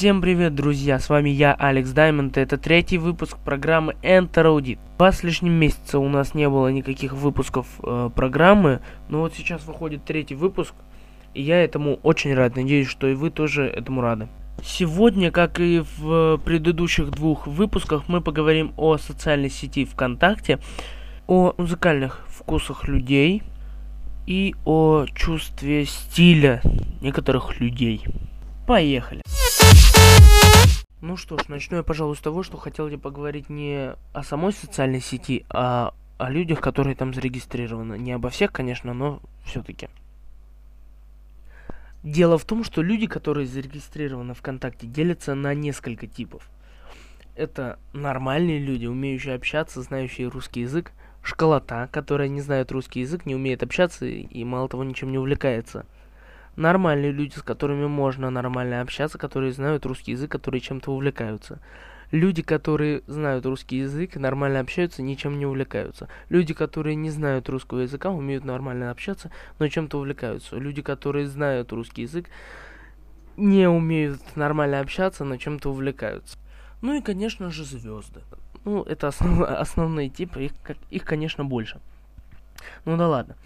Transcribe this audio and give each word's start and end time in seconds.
Всем 0.00 0.22
привет, 0.22 0.54
друзья! 0.54 0.98
С 0.98 1.10
вами 1.10 1.28
я, 1.28 1.52
Алекс 1.52 1.90
Даймонд, 1.90 2.38
и 2.38 2.40
это 2.40 2.56
третий 2.56 2.96
выпуск 2.96 3.36
программы 3.36 3.96
Enter 4.02 4.46
Audit. 4.46 4.78
Два 4.96 5.12
с 5.12 5.22
лишним 5.22 5.52
месяца 5.52 5.98
у 5.98 6.08
нас 6.08 6.32
не 6.32 6.48
было 6.48 6.68
никаких 6.68 7.12
выпусков 7.12 7.66
э, 7.82 8.08
программы, 8.14 8.80
но 9.10 9.20
вот 9.20 9.34
сейчас 9.36 9.62
выходит 9.66 10.06
третий 10.06 10.36
выпуск, 10.36 10.72
и 11.34 11.42
я 11.42 11.62
этому 11.62 11.96
очень 12.02 12.32
рад. 12.32 12.56
Надеюсь, 12.56 12.88
что 12.88 13.08
и 13.08 13.14
вы 13.14 13.28
тоже 13.28 13.66
этому 13.66 14.00
рады. 14.00 14.28
Сегодня, 14.64 15.30
как 15.30 15.60
и 15.60 15.84
в 15.98 16.38
предыдущих 16.46 17.10
двух 17.10 17.46
выпусках, 17.46 18.08
мы 18.08 18.22
поговорим 18.22 18.72
о 18.78 18.96
социальной 18.96 19.50
сети 19.50 19.84
ВКонтакте, 19.84 20.60
о 21.26 21.52
музыкальных 21.58 22.24
вкусах 22.26 22.88
людей 22.88 23.42
и 24.26 24.54
о 24.64 25.04
чувстве 25.14 25.84
стиля 25.84 26.62
некоторых 27.02 27.60
людей. 27.60 28.02
Поехали! 28.66 29.20
Ну 31.00 31.16
что 31.16 31.38
ж, 31.38 31.48
начну 31.48 31.78
я, 31.78 31.82
пожалуй, 31.82 32.14
с 32.14 32.20
того, 32.20 32.42
что 32.42 32.58
хотел 32.58 32.86
я 32.88 32.98
поговорить 32.98 33.48
не 33.48 33.94
о 34.12 34.22
самой 34.22 34.52
социальной 34.52 35.00
сети, 35.00 35.46
а 35.48 35.94
о 36.18 36.30
людях, 36.30 36.60
которые 36.60 36.94
там 36.94 37.14
зарегистрированы. 37.14 37.98
Не 37.98 38.12
обо 38.12 38.28
всех, 38.28 38.52
конечно, 38.52 38.92
но 38.92 39.22
все-таки. 39.46 39.88
Дело 42.02 42.36
в 42.36 42.44
том, 42.44 42.64
что 42.64 42.82
люди, 42.82 43.06
которые 43.06 43.46
зарегистрированы 43.46 44.34
ВКонтакте, 44.34 44.86
делятся 44.86 45.34
на 45.34 45.54
несколько 45.54 46.06
типов. 46.06 46.50
Это 47.34 47.78
нормальные 47.94 48.58
люди, 48.58 48.84
умеющие 48.84 49.34
общаться, 49.34 49.80
знающие 49.80 50.28
русский 50.28 50.60
язык, 50.60 50.92
школота, 51.22 51.88
которая 51.90 52.28
не 52.28 52.42
знает 52.42 52.72
русский 52.72 53.00
язык, 53.00 53.24
не 53.24 53.34
умеет 53.34 53.62
общаться 53.62 54.04
и 54.04 54.44
мало 54.44 54.68
того 54.68 54.84
ничем 54.84 55.10
не 55.12 55.18
увлекается– 55.18 55.86
нормальные 56.56 57.12
люди, 57.12 57.34
с 57.38 57.42
которыми 57.42 57.86
можно 57.86 58.30
нормально 58.30 58.80
общаться, 58.80 59.18
которые 59.18 59.52
знают 59.52 59.86
русский 59.86 60.12
язык, 60.12 60.30
которые 60.30 60.60
чем-то 60.60 60.92
увлекаются. 60.92 61.60
Люди, 62.10 62.42
которые 62.42 63.02
знают 63.06 63.46
русский 63.46 63.78
язык, 63.78 64.16
нормально 64.16 64.60
общаются, 64.60 65.00
ничем 65.00 65.38
не 65.38 65.46
увлекаются. 65.46 66.08
Люди, 66.28 66.54
которые 66.54 66.96
не 66.96 67.10
знают 67.10 67.48
русского 67.48 67.80
языка, 67.80 68.10
умеют 68.10 68.44
нормально 68.44 68.90
общаться, 68.90 69.30
но 69.60 69.68
чем-то 69.68 69.98
увлекаются. 69.98 70.56
Люди, 70.56 70.82
которые 70.82 71.28
знают 71.28 71.72
русский 71.72 72.02
язык, 72.02 72.26
не 73.36 73.68
умеют 73.68 74.36
нормально 74.36 74.80
общаться, 74.80 75.24
но 75.24 75.36
чем-то 75.36 75.70
увлекаются. 75.70 76.36
Ну 76.82 76.94
и, 76.94 77.00
конечно 77.00 77.50
же, 77.50 77.64
звезды. 77.64 78.22
Ну, 78.64 78.82
это 78.82 79.08
основ... 79.08 79.42
основные 79.42 80.08
типы, 80.08 80.46
их, 80.46 80.52
их, 80.90 81.04
конечно, 81.04 81.44
больше. 81.44 81.80
Ну 82.84 82.96
да 82.96 83.08
ладно. 83.08 83.36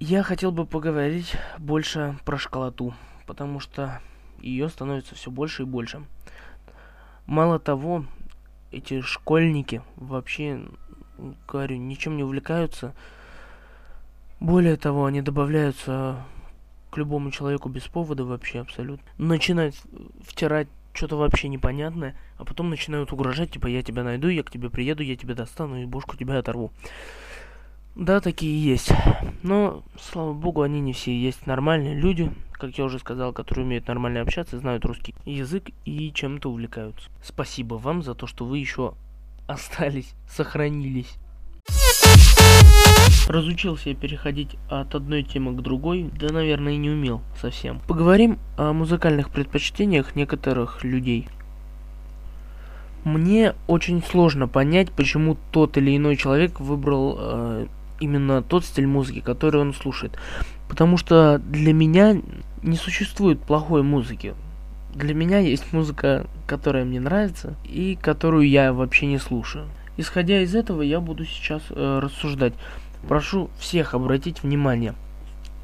Я 0.00 0.22
хотел 0.22 0.52
бы 0.52 0.64
поговорить 0.64 1.34
больше 1.58 2.16
про 2.24 2.38
школоту, 2.38 2.94
потому 3.26 3.58
что 3.58 4.00
ее 4.38 4.68
становится 4.68 5.16
все 5.16 5.28
больше 5.28 5.62
и 5.62 5.66
больше. 5.66 6.04
Мало 7.26 7.58
того, 7.58 8.04
эти 8.70 9.00
школьники 9.00 9.82
вообще, 9.96 10.62
говорю, 11.48 11.78
ничем 11.78 12.16
не 12.16 12.22
увлекаются. 12.22 12.94
Более 14.38 14.76
того, 14.76 15.04
они 15.04 15.20
добавляются 15.20 16.24
к 16.92 16.96
любому 16.96 17.32
человеку 17.32 17.68
без 17.68 17.82
повода 17.88 18.24
вообще 18.24 18.60
абсолютно. 18.60 19.04
Начинают 19.18 19.74
втирать 20.24 20.68
что-то 20.92 21.16
вообще 21.16 21.48
непонятное, 21.48 22.16
а 22.36 22.44
потом 22.44 22.70
начинают 22.70 23.12
угрожать, 23.12 23.50
типа, 23.50 23.66
я 23.66 23.82
тебя 23.82 24.04
найду, 24.04 24.28
я 24.28 24.44
к 24.44 24.50
тебе 24.52 24.70
приеду, 24.70 25.02
я 25.02 25.16
тебя 25.16 25.34
достану 25.34 25.82
и 25.82 25.86
бошку 25.86 26.16
тебя 26.16 26.38
оторву. 26.38 26.72
Да, 27.98 28.20
такие 28.20 28.62
есть. 28.62 28.92
Но, 29.42 29.82
слава 30.00 30.32
богу, 30.32 30.62
они 30.62 30.80
не 30.80 30.92
все. 30.92 31.10
Есть 31.12 31.48
нормальные 31.48 31.96
люди, 31.96 32.30
как 32.52 32.78
я 32.78 32.84
уже 32.84 33.00
сказал, 33.00 33.32
которые 33.32 33.66
умеют 33.66 33.88
нормально 33.88 34.20
общаться, 34.20 34.56
знают 34.56 34.84
русский 34.84 35.16
язык 35.24 35.70
и 35.84 36.12
чем-то 36.12 36.48
увлекаются. 36.48 37.10
Спасибо 37.24 37.74
вам 37.74 38.04
за 38.04 38.14
то, 38.14 38.28
что 38.28 38.44
вы 38.44 38.58
еще 38.58 38.94
остались, 39.48 40.14
сохранились. 40.28 41.12
Разучился 43.26 43.88
я 43.88 43.96
переходить 43.96 44.56
от 44.70 44.94
одной 44.94 45.24
темы 45.24 45.56
к 45.56 45.60
другой, 45.60 46.08
да, 46.20 46.32
наверное, 46.32 46.74
и 46.74 46.78
не 46.78 46.90
умел 46.90 47.20
совсем. 47.40 47.80
Поговорим 47.88 48.38
о 48.56 48.72
музыкальных 48.72 49.28
предпочтениях 49.30 50.14
некоторых 50.14 50.84
людей. 50.84 51.28
Мне 53.02 53.54
очень 53.66 54.04
сложно 54.04 54.46
понять, 54.46 54.92
почему 54.92 55.36
тот 55.50 55.76
или 55.76 55.96
иной 55.96 56.14
человек 56.16 56.60
выбрал 56.60 57.16
э, 57.18 57.66
именно 58.00 58.42
тот 58.42 58.64
стиль 58.64 58.86
музыки, 58.86 59.20
который 59.20 59.60
он 59.60 59.74
слушает. 59.74 60.18
Потому 60.68 60.96
что 60.96 61.38
для 61.38 61.72
меня 61.72 62.20
не 62.62 62.76
существует 62.76 63.40
плохой 63.40 63.82
музыки. 63.82 64.34
Для 64.94 65.14
меня 65.14 65.38
есть 65.38 65.72
музыка, 65.72 66.26
которая 66.46 66.84
мне 66.84 67.00
нравится 67.00 67.54
и 67.64 67.96
которую 68.00 68.48
я 68.48 68.72
вообще 68.72 69.06
не 69.06 69.18
слушаю. 69.18 69.66
Исходя 69.96 70.40
из 70.40 70.54
этого, 70.54 70.82
я 70.82 71.00
буду 71.00 71.24
сейчас 71.24 71.62
э, 71.70 72.00
рассуждать. 72.02 72.54
Прошу 73.06 73.50
всех 73.58 73.94
обратить 73.94 74.42
внимание. 74.42 74.94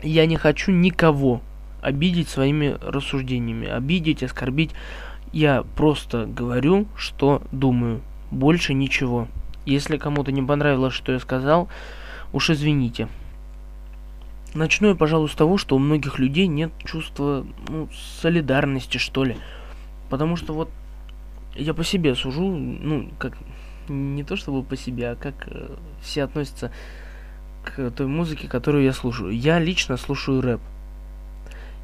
Я 0.02 0.26
не 0.26 0.36
хочу 0.36 0.72
никого 0.72 1.40
обидеть 1.82 2.28
своими 2.28 2.76
рассуждениями, 2.80 3.68
обидеть, 3.68 4.22
оскорбить. 4.22 4.70
Я 5.32 5.64
просто 5.76 6.26
говорю, 6.26 6.86
что 6.96 7.42
думаю. 7.52 8.00
Больше 8.30 8.74
ничего. 8.74 9.28
Если 9.66 9.96
кому-то 9.96 10.32
не 10.32 10.42
понравилось, 10.42 10.94
что 10.94 11.12
я 11.12 11.18
сказал, 11.18 11.68
Уж 12.34 12.50
извините. 12.50 13.06
Начну 14.54 14.88
я, 14.88 14.96
пожалуй, 14.96 15.28
с 15.28 15.34
того, 15.34 15.56
что 15.56 15.76
у 15.76 15.78
многих 15.78 16.18
людей 16.18 16.48
нет 16.48 16.72
чувства 16.84 17.46
ну, 17.68 17.88
солидарности, 18.20 18.98
что 18.98 19.22
ли. 19.22 19.36
Потому 20.10 20.34
что 20.34 20.52
вот 20.52 20.68
я 21.54 21.74
по 21.74 21.84
себе 21.84 22.16
сужу, 22.16 22.50
ну, 22.50 23.08
как 23.20 23.38
не 23.88 24.24
то 24.24 24.34
чтобы 24.34 24.64
по 24.64 24.76
себе, 24.76 25.10
а 25.10 25.14
как 25.14 25.46
э, 25.46 25.76
все 26.02 26.24
относятся 26.24 26.72
к 27.62 27.92
той 27.92 28.08
музыке, 28.08 28.48
которую 28.48 28.82
я 28.82 28.92
слушаю. 28.92 29.30
Я 29.30 29.60
лично 29.60 29.96
слушаю 29.96 30.40
рэп. 30.40 30.60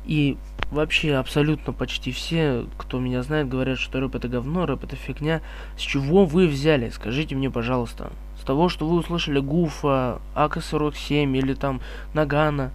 И 0.07 0.37
вообще 0.71 1.15
абсолютно 1.15 1.73
почти 1.73 2.13
все, 2.13 2.67
кто 2.79 2.99
меня 2.99 3.23
знает, 3.23 3.49
говорят, 3.49 3.79
что 3.79 4.01
рэп 4.01 4.17
это 4.17 4.29
говно, 4.29 4.67
рэп 4.67 4.85
это 4.85 4.97
фигня. 4.97 5.43
С 5.77 5.81
чего 5.81 6.25
вы 6.25 6.47
взяли? 6.47 6.89
Скажите 6.91 7.35
мне, 7.35 7.51
пожалуйста 7.51 8.11
с 8.41 8.45
того, 8.45 8.71
что 8.71 8.89
вы 8.89 8.97
услышали 8.97 9.39
Гуфа, 9.39 10.21
АК-47 10.35 11.37
или 11.37 11.55
там 11.55 11.81
Нагана. 12.15 12.71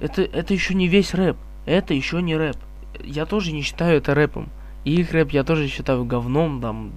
Это, 0.00 0.22
это 0.22 0.54
еще 0.54 0.74
не 0.74 0.86
весь 0.86 1.14
рэп. 1.14 1.36
Это 1.66 1.94
еще 1.94 2.22
не 2.22 2.36
рэп. 2.36 2.56
Я 3.02 3.26
тоже 3.26 3.52
не 3.52 3.62
считаю 3.62 3.98
это 3.98 4.14
рэпом. 4.14 4.48
И 4.84 4.94
их 4.94 5.12
рэп 5.12 5.32
я 5.32 5.42
тоже 5.42 5.66
считаю 5.66 6.04
говном, 6.04 6.60
там, 6.60 6.92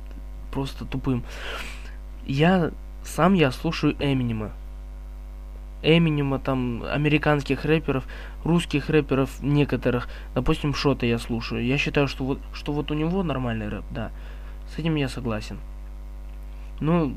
просто 0.52 0.86
тупым. 0.86 1.24
Я 2.28 2.72
сам 3.04 3.34
я 3.34 3.52
слушаю 3.52 3.96
Эминема. 4.00 4.52
Эминема, 5.84 6.40
там, 6.40 6.84
американских 6.84 7.66
рэперов, 7.66 8.06
русских 8.44 8.90
рэперов 8.90 9.42
некоторых. 9.42 10.08
Допустим, 10.36 10.74
Шота 10.74 11.06
я 11.06 11.18
слушаю. 11.18 11.66
Я 11.66 11.78
считаю, 11.78 12.08
что 12.08 12.24
вот, 12.24 12.40
что 12.54 12.72
вот 12.72 12.92
у 12.92 12.94
него 12.94 13.24
нормальный 13.24 13.70
рэп, 13.70 13.86
да. 13.92 14.12
С 14.74 14.80
этим 14.80 14.96
я 14.96 15.10
согласен. 15.10 15.58
Ну, 16.80 17.16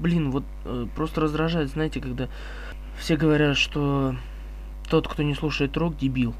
блин, 0.00 0.30
вот 0.30 0.44
э, 0.64 0.86
просто 0.96 1.20
раздражает, 1.20 1.70
знаете, 1.70 2.00
когда 2.00 2.28
все 2.98 3.16
говорят, 3.16 3.56
что 3.56 4.14
тот, 4.88 5.08
кто 5.08 5.22
не 5.22 5.34
слушает 5.34 5.76
рок, 5.76 5.96
дебил. 5.96 6.34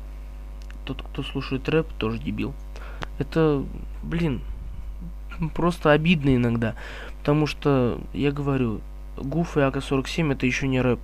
Тот, 0.84 1.02
кто 1.02 1.22
слушает 1.22 1.68
рэп, 1.68 1.86
тоже 1.98 2.18
дебил. 2.18 2.54
Это, 3.18 3.64
блин, 4.02 4.40
просто 5.54 5.92
обидно 5.92 6.34
иногда. 6.34 6.74
Потому 7.18 7.46
что, 7.46 8.00
я 8.12 8.32
говорю, 8.32 8.80
Гуф 9.16 9.56
и 9.56 9.60
АК-47 9.60 10.32
это 10.32 10.46
еще 10.46 10.66
не 10.66 10.80
рэп. 10.80 11.00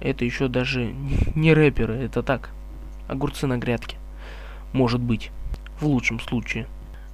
Это 0.00 0.24
еще 0.24 0.48
даже 0.48 0.94
не 1.34 1.54
рэперы, 1.54 1.94
это 1.94 2.22
так. 2.22 2.50
Огурцы 3.08 3.46
на 3.46 3.58
грядке. 3.58 3.96
Может 4.72 5.00
быть. 5.00 5.30
В 5.80 5.86
лучшем 5.86 6.20
случае. 6.20 6.66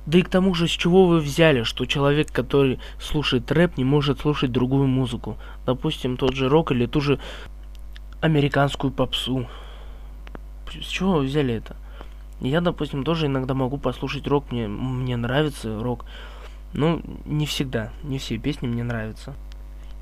Да 0.07 0.19
и 0.19 0.23
к 0.23 0.29
тому 0.29 0.55
же, 0.55 0.67
с 0.67 0.71
чего 0.71 1.07
вы 1.07 1.21
взяли, 1.21 1.63
что 1.63 1.87
человек, 1.87 2.33
который 2.33 2.81
слушает 3.01 3.51
рэп, 3.53 3.77
не 3.77 3.85
может 3.85 4.21
слушать 4.21 4.51
другую 4.51 4.89
музыку? 4.89 5.37
Допустим, 5.65 6.17
тот 6.17 6.35
же 6.35 6.49
рок 6.49 6.73
или 6.73 6.87
ту 6.87 7.01
же 7.01 7.21
американскую 8.21 8.93
попсу. 8.93 9.47
С 10.73 10.87
чего 10.87 11.15
вы 11.15 11.25
взяли 11.25 11.55
это? 11.55 11.77
Я, 12.41 12.61
допустим, 12.61 13.05
тоже 13.05 13.27
иногда 13.27 13.55
могу 13.55 13.79
послушать 13.79 14.27
рок, 14.27 14.51
мне, 14.51 14.67
мне 14.67 15.17
нравится 15.17 15.81
рок. 15.81 16.05
Но 16.73 17.01
не 17.25 17.47
всегда, 17.47 17.91
не 18.03 18.19
все 18.19 18.39
песни 18.39 18.67
мне 18.67 18.83
нравятся. 18.83 19.35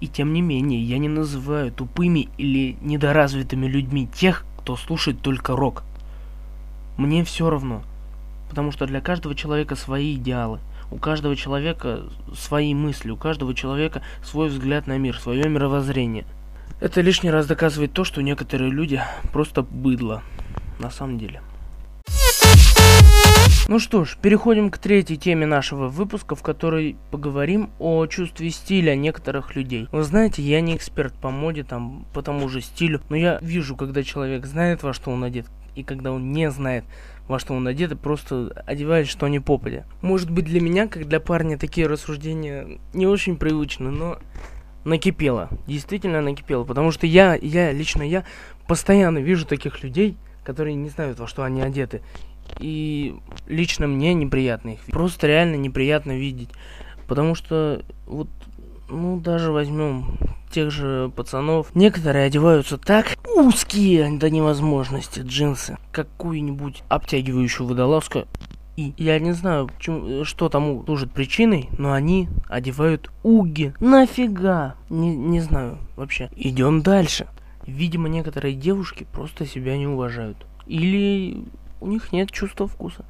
И 0.01 0.09
тем 0.09 0.33
не 0.33 0.41
менее, 0.41 0.83
я 0.83 0.99
не 0.99 1.09
называю 1.09 1.71
тупыми 1.71 2.29
или 2.39 2.77
недоразвитыми 2.81 3.67
людьми 3.67 4.09
тех, 4.13 4.45
кто 4.59 4.77
слушает 4.77 5.21
только 5.21 5.55
рок. 5.55 5.83
Мне 6.97 7.25
все 7.25 7.51
равно. 7.51 7.83
Потому 8.49 8.73
что 8.73 8.87
для 8.87 9.01
каждого 9.01 9.35
человека 9.35 9.77
свои 9.77 10.15
идеалы. 10.15 10.61
У 10.91 10.97
каждого 10.97 11.37
человека 11.37 12.05
свои 12.35 12.75
мысли, 12.75 13.11
у 13.11 13.17
каждого 13.17 13.55
человека 13.55 14.03
свой 14.25 14.49
взгляд 14.49 14.87
на 14.87 14.99
мир, 14.99 15.19
свое 15.19 15.49
мировоззрение. 15.49 16.25
Это 16.81 17.01
лишний 17.01 17.31
раз 17.31 17.47
доказывает 17.47 17.93
то, 17.93 18.05
что 18.05 18.23
некоторые 18.23 18.71
люди 18.71 19.01
просто 19.33 19.63
быдло. 19.63 20.23
На 20.79 20.91
самом 20.91 21.19
деле. 21.19 21.43
Ну 23.71 23.79
что 23.79 24.05
ж, 24.05 24.17
переходим 24.21 24.69
к 24.69 24.79
третьей 24.79 25.17
теме 25.17 25.47
нашего 25.47 25.87
выпуска, 25.87 26.35
в 26.35 26.43
которой 26.43 26.97
поговорим 27.13 27.71
о 27.79 28.05
чувстве 28.07 28.51
стиля 28.51 28.97
некоторых 28.97 29.55
людей. 29.55 29.87
Вы 29.93 30.03
знаете, 30.03 30.43
я 30.43 30.61
не 30.61 30.75
эксперт 30.75 31.15
по 31.15 31.31
моде, 31.31 31.63
там, 31.63 32.05
по 32.13 32.21
тому 32.21 32.49
же 32.49 32.63
стилю, 32.63 33.01
но 33.11 33.15
я 33.15 33.39
вижу, 33.41 33.77
когда 33.77 34.03
человек 34.03 34.45
знает, 34.45 34.83
во 34.83 34.93
что 34.93 35.13
он 35.13 35.23
одет, 35.23 35.47
и 35.77 35.85
когда 35.85 36.11
он 36.11 36.33
не 36.33 36.51
знает, 36.51 36.85
во 37.29 37.39
что 37.39 37.55
он 37.55 37.69
одет, 37.69 37.93
и 37.93 37.95
просто 37.95 38.65
одевает 38.67 39.07
что 39.07 39.29
ни 39.29 39.39
попадя. 39.39 39.85
Может 40.03 40.33
быть, 40.33 40.47
для 40.47 40.61
меня, 40.61 40.89
как 40.89 41.07
для 41.07 41.21
парня, 41.21 41.57
такие 41.57 41.87
рассуждения 41.87 42.81
не 42.93 43.07
очень 43.07 43.37
привычны, 43.37 43.93
но 43.93 44.19
накипело. 44.83 45.49
Действительно 45.69 46.21
накипело. 46.21 46.65
Потому 46.65 46.91
что 46.91 47.07
я, 47.07 47.37
я, 47.37 47.71
лично 47.71 48.03
я, 48.03 48.25
постоянно 48.67 49.19
вижу 49.19 49.47
таких 49.47 49.85
людей, 49.85 50.17
которые 50.43 50.75
не 50.75 50.89
знают, 50.89 51.21
во 51.21 51.29
что 51.29 51.45
они 51.45 51.63
одеты. 51.63 52.03
И 52.59 53.17
лично 53.47 53.87
мне 53.87 54.15
неприятно 54.15 54.71
их. 54.71 54.81
Просто 54.87 55.27
реально 55.27 55.57
неприятно 55.57 56.13
видеть. 56.19 56.51
Потому 57.07 57.35
что 57.35 57.83
вот, 58.07 58.29
ну, 58.89 59.21
даже 59.21 59.53
возьмем 59.53 60.19
тех 60.51 60.71
же 60.71 61.11
пацанов. 61.15 61.75
Некоторые 61.75 62.27
одеваются 62.27 62.77
так 62.77 63.17
узкие 63.37 64.19
до 64.19 64.31
невозможности 64.31 65.21
джинсы. 65.21 65.79
Какую-нибудь 65.93 66.83
обтягивающую 66.89 67.67
водолазку 67.67 68.27
и 68.81 68.95
я 68.97 69.19
не 69.19 69.33
знаю, 69.33 69.67
почему, 69.67 70.25
что 70.25 70.49
тому 70.49 70.83
служит 70.85 71.13
причиной, 71.13 71.69
но 71.77 71.93
они 71.93 72.29
одевают 72.49 73.11
уги. 73.23 73.75
Нафига? 73.79 74.77
Не, 74.89 75.15
не 75.15 75.41
знаю 75.41 75.79
вообще. 75.97 76.31
Идем 76.35 76.81
дальше. 76.81 77.27
Видимо, 77.67 78.09
некоторые 78.09 78.55
девушки 78.55 79.07
просто 79.13 79.45
себя 79.45 79.77
не 79.77 79.87
уважают. 79.87 80.47
Или 80.67 81.45
у 81.81 81.87
них 81.87 82.13
нет 82.13 82.31
чувства 82.31 82.67
вкуса. 82.67 83.05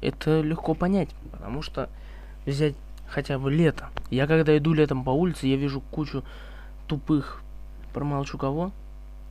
Это 0.00 0.40
легко 0.40 0.74
понять, 0.74 1.08
потому 1.32 1.62
что 1.62 1.88
взять 2.46 2.74
хотя 3.08 3.38
бы 3.38 3.50
лето. 3.50 3.88
Я 4.10 4.26
когда 4.26 4.56
иду 4.56 4.72
летом 4.72 5.04
по 5.04 5.10
улице, 5.10 5.46
я 5.46 5.56
вижу 5.56 5.80
кучу 5.80 6.22
тупых, 6.86 7.42
промолчу 7.92 8.38
кого, 8.38 8.72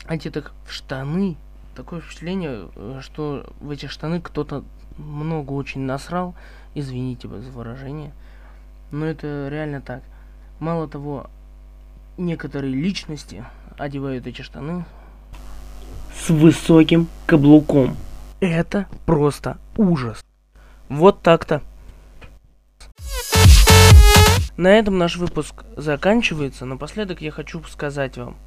одетых 0.06 0.54
в 0.66 0.74
штаны. 0.74 1.36
Такое 1.75 2.01
впечатление, 2.01 2.69
э, 2.75 3.00
что 3.01 3.45
в 3.62 3.69
эти 3.69 3.86
штаны 3.86 4.19
кто-то 4.19 4.63
много 4.98 5.51
очень 5.51 5.81
насрал, 5.81 6.33
извините 6.74 7.28
за 7.28 7.51
выражение, 7.51 8.12
но 8.92 9.06
это 9.06 9.48
реально 9.50 9.81
так. 9.81 10.01
Мало 10.60 10.88
того, 10.88 11.30
некоторые 12.18 12.74
личности 12.74 13.45
одевают 13.78 14.25
эти 14.25 14.42
штаны 14.42 14.86
с 16.19 16.30
высоким 16.30 17.07
каблуком. 17.28 17.95
Это 18.39 18.88
просто 19.06 19.57
ужас. 19.75 20.24
Вот 20.89 21.22
так-то. 21.22 21.62
На 24.57 24.68
этом 24.68 24.98
наш 24.98 25.18
выпуск 25.18 25.66
заканчивается. 25.75 26.66
Напоследок 26.66 27.22
я 27.22 27.31
хочу 27.31 27.63
сказать 27.63 28.18
вам, 28.18 28.38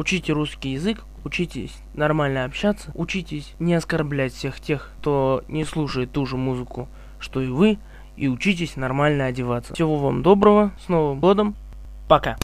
Учите 0.00 0.32
русский 0.32 0.70
язык, 0.70 1.04
учитесь 1.26 1.76
нормально 1.92 2.44
общаться, 2.44 2.90
учитесь 2.94 3.52
не 3.58 3.74
оскорблять 3.74 4.32
всех 4.32 4.58
тех, 4.58 4.90
кто 4.98 5.44
не 5.46 5.66
слушает 5.66 6.10
ту 6.10 6.24
же 6.24 6.38
музыку, 6.38 6.88
что 7.18 7.42
и 7.42 7.48
вы, 7.48 7.78
и 8.16 8.26
учитесь 8.26 8.76
нормально 8.76 9.26
одеваться. 9.26 9.74
Всего 9.74 9.98
вам 9.98 10.22
доброго, 10.22 10.72
с 10.82 10.88
Новым 10.88 11.20
годом, 11.20 11.54
пока! 12.08 12.38